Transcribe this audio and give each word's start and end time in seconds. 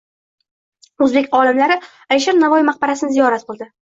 O‘zbek 1.07 1.29
olimlari 1.39 1.75
Alisher 2.15 2.39
Navoiy 2.39 2.65
maqbarasini 2.71 3.17
ziyorat 3.19 3.47
qildi 3.51 3.69